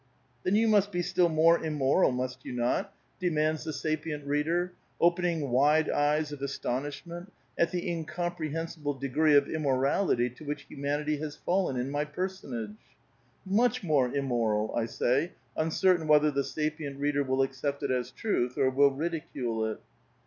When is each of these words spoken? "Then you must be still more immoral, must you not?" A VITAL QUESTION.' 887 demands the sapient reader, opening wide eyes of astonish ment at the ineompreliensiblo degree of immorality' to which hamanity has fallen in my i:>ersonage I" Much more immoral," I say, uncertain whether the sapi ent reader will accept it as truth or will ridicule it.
"Then 0.43 0.55
you 0.55 0.67
must 0.67 0.91
be 0.91 1.03
still 1.03 1.29
more 1.29 1.63
immoral, 1.63 2.11
must 2.11 2.43
you 2.43 2.53
not?" 2.53 2.65
A 2.65 2.69
VITAL 2.71 2.87
QUESTION.' 2.87 3.37
887 3.37 3.45
demands 3.45 3.63
the 3.63 3.73
sapient 3.73 4.27
reader, 4.27 4.73
opening 4.99 5.51
wide 5.51 5.91
eyes 5.91 6.31
of 6.31 6.41
astonish 6.41 7.05
ment 7.05 7.31
at 7.55 7.69
the 7.69 7.83
ineompreliensiblo 7.83 8.99
degree 8.99 9.35
of 9.35 9.47
immorality' 9.47 10.31
to 10.31 10.43
which 10.43 10.65
hamanity 10.71 11.17
has 11.19 11.35
fallen 11.35 11.77
in 11.77 11.91
my 11.91 12.01
i:>ersonage 12.01 12.71
I" 12.73 12.77
Much 13.45 13.83
more 13.83 14.11
immoral," 14.11 14.73
I 14.75 14.87
say, 14.87 15.33
uncertain 15.55 16.07
whether 16.07 16.31
the 16.31 16.41
sapi 16.41 16.83
ent 16.87 16.99
reader 16.99 17.21
will 17.23 17.43
accept 17.43 17.83
it 17.83 17.91
as 17.91 18.09
truth 18.09 18.57
or 18.57 18.71
will 18.71 18.89
ridicule 18.89 19.67
it. 19.67 19.79